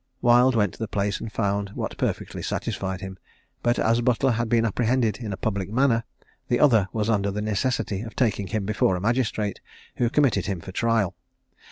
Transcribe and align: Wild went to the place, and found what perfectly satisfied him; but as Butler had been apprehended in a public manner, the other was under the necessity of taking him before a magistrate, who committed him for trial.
Wild 0.19 0.55
went 0.55 0.73
to 0.73 0.79
the 0.79 0.87
place, 0.87 1.19
and 1.19 1.31
found 1.31 1.69
what 1.75 1.95
perfectly 1.95 2.41
satisfied 2.41 3.01
him; 3.01 3.19
but 3.61 3.77
as 3.77 4.01
Butler 4.01 4.31
had 4.31 4.49
been 4.49 4.65
apprehended 4.65 5.17
in 5.17 5.31
a 5.31 5.37
public 5.37 5.69
manner, 5.69 6.05
the 6.47 6.59
other 6.59 6.87
was 6.91 7.07
under 7.07 7.29
the 7.29 7.39
necessity 7.39 8.01
of 8.01 8.15
taking 8.15 8.47
him 8.47 8.65
before 8.65 8.95
a 8.95 8.99
magistrate, 8.99 9.61
who 9.97 10.09
committed 10.09 10.47
him 10.47 10.59
for 10.59 10.71
trial. 10.71 11.13